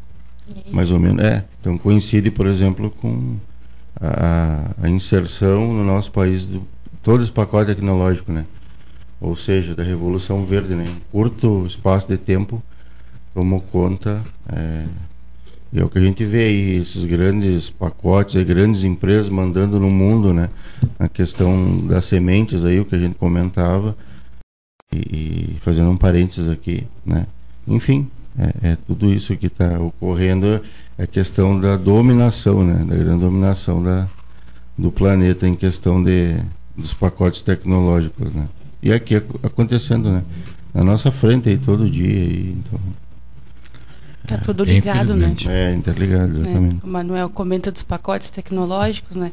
[0.71, 1.25] Mais ou menos.
[1.25, 1.45] É.
[1.61, 3.37] Então coincide, por exemplo, com
[4.01, 6.61] a, a inserção no nosso país de
[7.03, 8.45] todo esse pacote tecnológico, né?
[9.21, 10.85] Ou seja, da Revolução Verde, né?
[10.85, 12.63] Em curto espaço de tempo,
[13.35, 14.23] tomou conta.
[14.49, 14.87] É,
[15.73, 19.79] e é o que a gente vê aí, esses grandes pacotes, e grandes empresas mandando
[19.79, 20.51] no mundo, né?
[20.99, 23.97] A questão das sementes aí, o que a gente comentava.
[24.93, 27.27] E, e fazendo um parênteses aqui, né?
[27.67, 30.61] Enfim, é, é tudo isso que está ocorrendo
[30.99, 34.09] é questão da dominação, né, da grande dominação da,
[34.77, 36.37] do planeta em questão de,
[36.77, 38.49] dos pacotes tecnológicos, né.
[38.83, 40.23] E aqui acontecendo, né,
[40.75, 42.81] na nossa frente aí todo dia, aí, então...
[44.27, 45.35] Tá tudo ligado, né?
[45.49, 46.81] É, interligado, exatamente.
[46.81, 49.33] É, o Manuel comenta dos pacotes tecnológicos, né?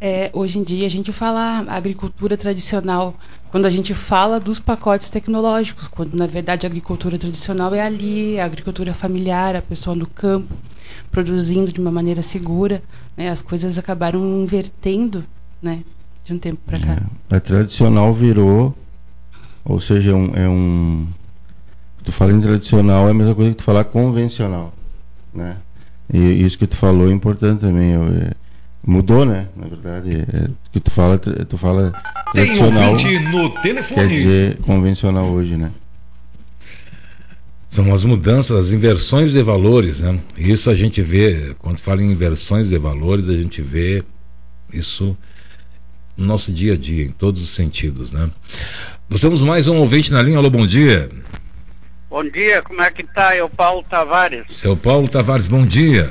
[0.00, 3.16] É, hoje em dia a gente fala agricultura tradicional
[3.50, 8.38] quando a gente fala dos pacotes tecnológicos, quando na verdade a agricultura tradicional é ali,
[8.38, 10.54] a agricultura familiar, a pessoa no campo
[11.10, 12.82] produzindo de uma maneira segura,
[13.16, 13.30] né?
[13.30, 15.24] As coisas acabaram invertendo,
[15.62, 15.82] né?
[16.24, 17.02] De um tempo para cá.
[17.30, 18.74] É, a tradicional virou,
[19.64, 21.08] ou seja, é um, é um
[22.04, 24.72] tu fala em tradicional é a mesma coisa que tu falar convencional,
[25.32, 25.56] né?
[26.12, 27.92] E isso que tu falou é importante também.
[27.92, 28.32] Eu, é,
[28.88, 29.48] Mudou, né?
[29.54, 31.92] Na verdade, é, que tu fala, tu fala
[32.32, 32.94] tradicional.
[33.30, 34.00] no telefone.
[34.00, 35.70] Quer dizer convencional hoje, né?
[37.68, 40.18] São as mudanças, as inversões de valores, né?
[40.38, 44.02] Isso a gente vê, quando fala em inversões de valores, a gente vê
[44.72, 45.14] isso
[46.16, 48.30] no nosso dia a dia, em todos os sentidos, né?
[49.06, 51.10] Nós temos mais um ouvinte na linha, alô, bom dia.
[52.08, 53.34] Bom dia, como é que tá?
[53.34, 54.46] É o Paulo Tavares.
[54.48, 56.10] Seu Paulo Tavares, bom dia.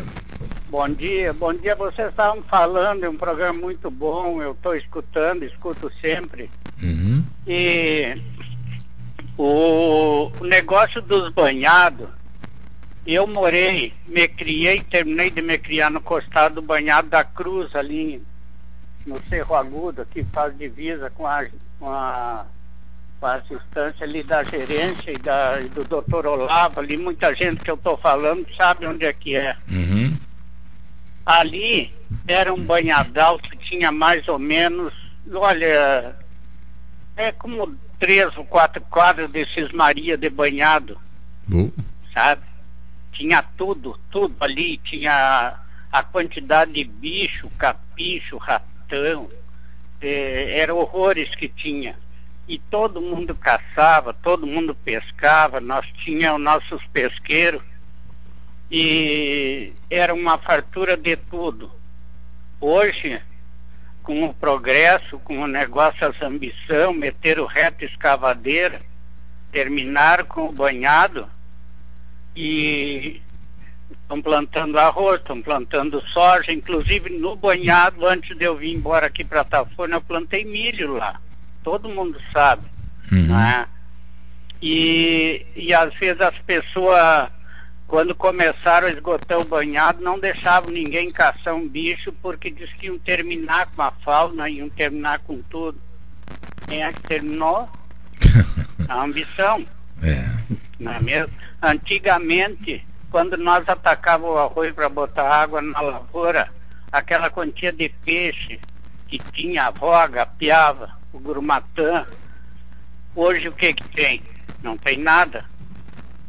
[0.78, 1.76] Bom dia, bom dia.
[1.76, 6.52] Vocês estavam falando, é um programa muito bom, eu estou escutando, escuto sempre.
[6.80, 7.26] Uhum.
[7.48, 8.16] E
[9.36, 12.08] o, o negócio dos banhados,
[13.08, 18.22] eu morei, me criei, terminei de me criar no costado do banhado da Cruz, ali
[19.04, 21.44] no Cerro Agudo, que faz divisa com a,
[21.80, 22.46] com a,
[23.20, 27.64] com a assistência ali da gerência e, da, e do doutor Olavo, ali muita gente
[27.64, 29.56] que eu estou falando sabe onde é que é.
[29.68, 30.27] Uhum.
[31.28, 31.94] Ali
[32.26, 34.94] era um banhadal que tinha mais ou menos,
[35.30, 36.16] olha,
[37.18, 40.98] é como três ou quatro quadros desses Maria de banhado,
[42.14, 42.44] sabe?
[43.12, 45.56] Tinha tudo, tudo ali, tinha
[45.92, 49.30] a quantidade de bicho, capicho, ratão,
[50.00, 51.98] eh, eram horrores que tinha.
[52.48, 57.62] E todo mundo caçava, todo mundo pescava, nós tínhamos nossos pesqueiros
[58.70, 61.72] e era uma fartura de tudo.
[62.60, 63.22] Hoje,
[64.04, 68.82] com o progresso, com o negócio, as ambição, meter o reto escavadeira,
[69.52, 71.28] terminar com o banhado
[72.36, 73.22] e
[73.92, 79.24] estão plantando arroz, estão plantando soja, inclusive no banhado, antes de eu vir embora aqui
[79.24, 81.20] para Tafona, eu plantei milho lá.
[81.64, 82.66] Todo mundo sabe.
[83.12, 83.28] Uhum.
[83.28, 83.68] Né?
[84.62, 87.30] E, e às vezes as pessoas,
[87.88, 92.88] quando começaram a esgotar o banhado, não deixavam ninguém caçar um bicho porque diz que
[92.88, 95.80] iam terminar com a fauna, iam terminar com tudo.
[96.68, 97.70] Quem é que terminou?
[98.90, 99.66] A ambição,
[100.02, 100.28] É.
[100.80, 101.34] não é mesmo?
[101.62, 106.50] Antigamente, quando nós atacávamos o arroz para botar água na lavoura,
[106.92, 108.60] aquela quantia de peixe
[109.08, 112.06] que tinha a voga, a piava, o grumatã,
[113.16, 114.22] hoje o que que tem?
[114.62, 115.46] Não tem nada,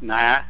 [0.00, 0.44] né?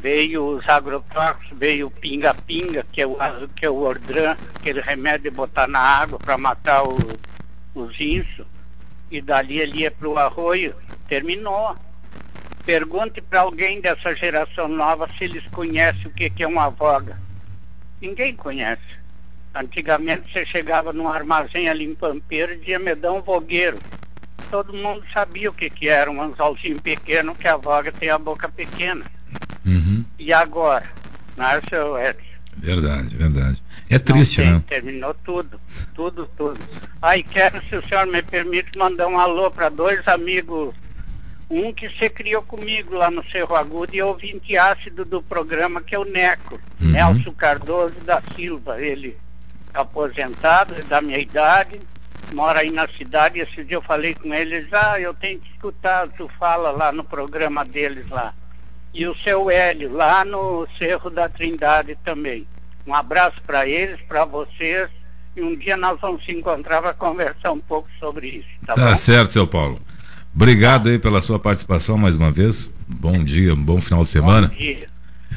[0.00, 3.16] Veio os agrotóxicos, veio o pinga-pinga, que é o
[3.48, 7.18] que é o ordran, aquele remédio de botar na água para matar o,
[7.74, 8.46] os insos,
[9.10, 10.76] e dali ele ia para o arroio,
[11.08, 11.76] terminou.
[12.64, 17.20] Pergunte para alguém dessa geração nova se eles conhecem o que, que é uma voga.
[18.00, 18.98] Ninguém conhece.
[19.52, 23.82] Antigamente você chegava num armazém ali em Pampeiro e dizia me dá um vogueiro.
[24.48, 28.18] Todo mundo sabia o que, que era um anzolzinho pequeno, que a voga tem a
[28.18, 29.04] boca pequena.
[29.64, 30.04] Uhum.
[30.18, 30.86] E agora?
[31.36, 32.22] Não é, seu Edson?
[32.56, 33.62] Verdade, verdade.
[33.88, 34.64] É triste, Não né?
[34.68, 35.60] Terminou tudo,
[35.94, 36.64] tudo, tudo.
[37.00, 40.74] Aí quero, se o senhor me permite, mandar um alô para dois amigos.
[41.50, 45.94] Um que se criou comigo lá no Cerro Agudo e ouvinte ácido do programa, que
[45.94, 46.90] é o Neco, Uhum.
[46.90, 48.80] Nelson Cardoso da Silva.
[48.80, 49.16] Ele
[49.72, 51.80] é aposentado, é da minha idade,
[52.30, 53.38] mora aí na cidade.
[53.38, 57.04] Esse dia eu falei com eles, ah, eu tenho que escutar, tu fala lá no
[57.04, 58.34] programa deles lá.
[58.92, 62.46] E o seu Hélio, lá no Cerro da Trindade também.
[62.86, 64.88] Um abraço para eles, para vocês.
[65.36, 68.96] E um dia nós vamos se encontrar para conversar um pouco sobre isso, tá, Tá
[68.96, 69.80] certo, seu Paulo.
[70.34, 72.70] Obrigado aí pela sua participação mais uma vez.
[72.86, 74.48] Bom dia, um bom final de semana.
[74.48, 74.88] Bom dia.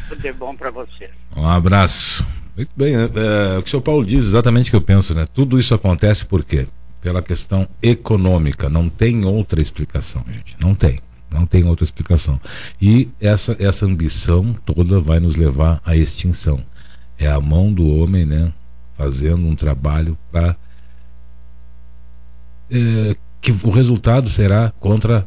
[0.10, 1.12] Tudo de bom para vocês.
[1.36, 2.26] Um abraço.
[2.56, 5.14] Muito bem, é, é, o que o senhor Paulo diz exatamente o que eu penso,
[5.14, 5.28] né?
[5.34, 6.68] Tudo isso acontece por quê?
[7.02, 8.70] Pela questão econômica.
[8.70, 10.56] Não tem outra explicação, gente.
[10.60, 11.00] Não tem.
[11.32, 12.39] Não tem outra explicação.
[12.82, 16.62] E essa, essa ambição toda vai nos levar à extinção.
[17.17, 18.52] É a mão do homem, né?
[18.98, 20.56] Fazendo um trabalho para.
[23.39, 25.26] que o resultado será contra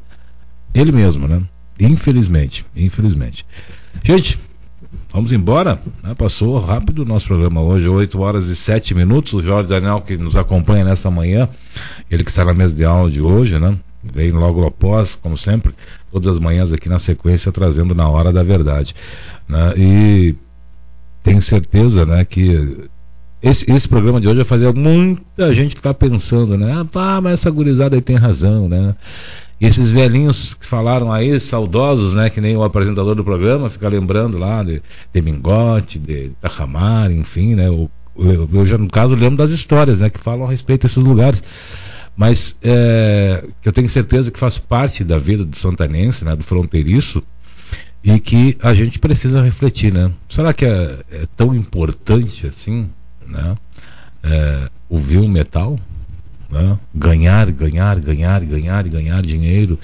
[0.75, 1.43] ele mesmo, né?
[1.81, 2.67] Infelizmente.
[2.77, 3.47] Infelizmente.
[4.03, 4.39] Gente,
[5.13, 6.15] Vamos embora, né?
[6.15, 9.33] passou rápido o nosso programa hoje, 8 horas e 7 minutos.
[9.33, 11.49] O Jorge Daniel que nos acompanha nesta manhã,
[12.11, 13.77] ele que está na mesa de de hoje, né?
[14.13, 15.75] Vem logo após, como sempre,
[16.13, 18.95] todas as manhãs aqui na sequência, trazendo na hora da verdade.
[19.49, 19.73] Né?
[19.77, 20.35] E
[21.23, 22.89] tenho certeza né, que
[23.45, 26.87] esse, esse programa de hoje vai fazer muita gente ficar pensando, né?
[26.95, 28.95] Ah, mas essa gurizada aí tem razão, né?
[29.61, 32.31] E esses velhinhos que falaram aí, saudosos, né?
[32.31, 34.81] Que nem o apresentador do programa, fica lembrando lá de,
[35.13, 37.69] de Mingote, de Tajamar, enfim, né?
[37.69, 40.09] Eu, eu, eu já, no caso, lembro das histórias, né?
[40.09, 41.43] Que falam a respeito desses lugares.
[42.17, 46.37] Mas é, que eu tenho certeza que faz parte da vida do santanense, né?
[46.37, 47.23] Do fronteiriço,
[48.05, 50.13] e que a gente precisa refletir, né?
[50.29, 52.89] Será que é, é tão importante assim,
[53.27, 53.57] né?
[54.23, 55.79] É, ouvir o metal?
[56.51, 56.79] Né?
[56.95, 59.79] Ganhar, ganhar, ganhar, ganhar, ganhar dinheiro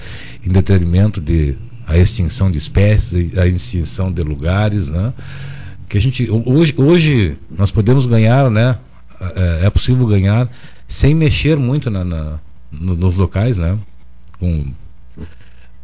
[0.45, 5.11] em detrimento de a extinção de espécies, a extinção de lugares, né?
[5.89, 8.77] Que a gente hoje, hoje nós podemos ganhar, né?
[9.35, 10.49] É, é possível ganhar
[10.91, 12.39] sem mexer muito na, na
[12.69, 13.79] no, nos locais, né?
[14.37, 14.73] Com,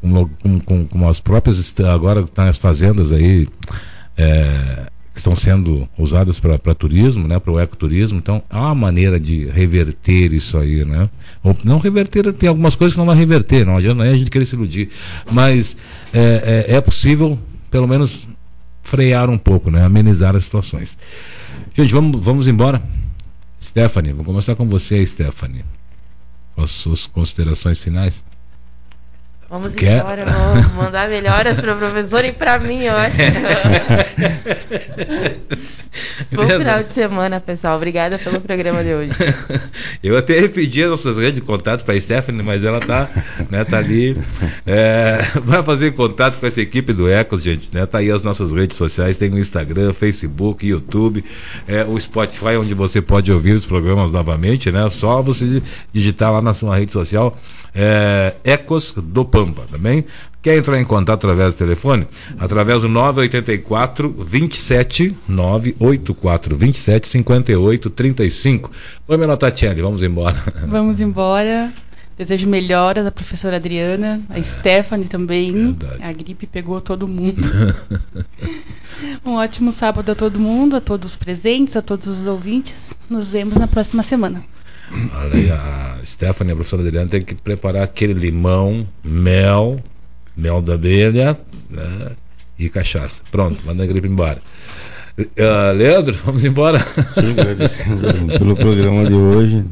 [0.01, 3.47] com, com, com as próprias agora estão as fazendas aí
[4.17, 8.17] é, estão sendo usadas para turismo, né, para o ecoturismo.
[8.17, 11.09] Então, há uma maneira de reverter isso aí, né?
[11.41, 14.45] Ou não reverter, tem algumas coisas que não vai reverter, não adianta a gente querer
[14.45, 14.89] se iludir.
[15.31, 15.77] Mas
[16.13, 17.39] é, é, é possível,
[17.71, 18.27] pelo menos,
[18.83, 19.83] frear um pouco, né?
[19.83, 20.97] Amenizar as situações.
[21.75, 22.81] Gente, vamos, vamos embora.
[23.61, 25.65] Stephanie, vou começar com você, Stephanie.
[26.55, 28.23] Com as suas considerações finais.
[29.49, 29.99] Vamos Quer?
[29.99, 33.17] embora, vou mandar melhoras para o professor e para mim, eu acho.
[36.31, 37.77] Bom final de semana, pessoal.
[37.77, 39.11] Obrigada pelo programa de hoje.
[40.03, 43.09] Eu até repeti as nossas redes de contato para a Stephanie, mas ela tá,
[43.49, 44.17] né, tá ali.
[44.65, 47.69] É, vai fazer contato com essa equipe do Ecos, gente.
[47.73, 47.85] Né?
[47.85, 51.23] Tá aí as nossas redes sociais, tem o Instagram, Facebook, YouTube,
[51.67, 54.89] é, o Spotify, onde você pode ouvir os programas novamente, né?
[54.89, 55.61] Só você
[55.93, 57.37] digitar lá na sua rede social
[57.79, 60.01] é, Ecos do Pampa, também.
[60.01, 60.09] Tá
[60.41, 62.07] Quer entrar em contato através do telefone?
[62.39, 68.71] Através do 984 27 984 27 58 35.
[69.05, 70.41] Pamela Tatiane, vamos embora.
[70.67, 71.71] Vamos embora.
[72.17, 75.51] Desejo melhoras à professora Adriana, a é, Stephanie também.
[75.51, 76.01] Verdade.
[76.01, 77.41] A gripe pegou todo mundo.
[79.23, 82.97] um ótimo sábado a todo mundo, a todos os presentes, a todos os ouvintes.
[83.07, 84.43] Nos vemos na próxima semana.
[84.91, 89.79] Aí, a Stephanie, a professora Adriana, tem que preparar aquele limão, mel,
[90.35, 91.37] mel da abelha
[91.69, 92.11] né,
[92.57, 93.21] e cachaça.
[93.29, 94.41] Pronto, manda a gripe embora.
[95.19, 96.79] Uh, Leandro, vamos embora.
[96.79, 99.65] Sim, agradecendo pelo programa de hoje.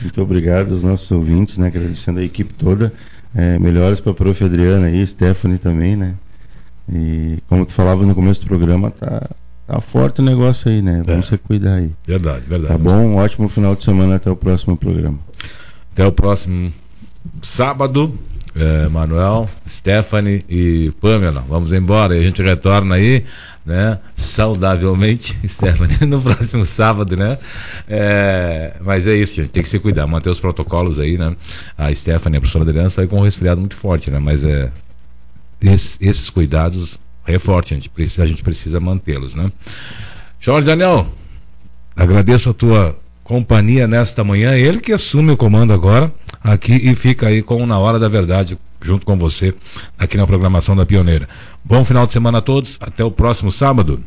[0.00, 1.66] Muito obrigado aos nossos ouvintes, né?
[1.66, 2.92] Agradecendo a equipe toda.
[3.34, 4.42] É, melhores para a prof.
[4.42, 6.14] Adriana e Stephanie também, né?
[6.90, 9.28] E como tu falava no começo do programa, tá,
[9.68, 11.02] Tá forte o negócio aí, né?
[11.04, 11.28] Vamos é.
[11.28, 11.90] se cuidar aí.
[12.06, 12.72] Verdade, verdade.
[12.72, 12.96] Tá bom?
[12.96, 14.16] Um ótimo final de semana.
[14.16, 15.18] Até o próximo programa.
[15.92, 16.72] Até o próximo
[17.42, 18.18] sábado.
[18.56, 21.44] É, Manuel, Stephanie e Pamela.
[21.46, 23.24] Vamos embora e a gente retorna aí,
[23.64, 24.00] né?
[24.16, 27.38] Saudavelmente, Stephanie, no próximo sábado, né?
[27.86, 29.50] É, mas é isso, gente.
[29.50, 31.36] Tem que se cuidar, manter os protocolos aí, né?
[31.76, 34.18] A Stephanie, a professora Adriana, está aí com um resfriado muito forte, né?
[34.18, 34.72] Mas é,
[35.60, 36.98] esses, esses cuidados
[37.34, 39.50] é forte, a gente precisa, a gente precisa mantê-los, né?
[40.40, 41.06] Jorge Daniel,
[41.96, 46.12] agradeço a tua companhia nesta manhã, ele que assume o comando agora
[46.42, 49.54] aqui e fica aí com Na Hora da Verdade, junto com você,
[49.98, 51.28] aqui na programação da Pioneira.
[51.64, 54.02] Bom final de semana a todos, até o próximo sábado.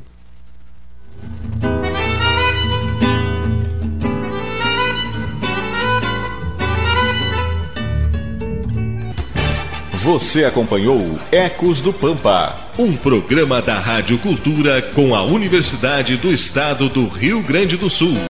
[10.03, 16.87] Você acompanhou Ecos do Pampa, um programa da Rádio Cultura com a Universidade do Estado
[16.89, 18.17] do Rio Grande do Sul.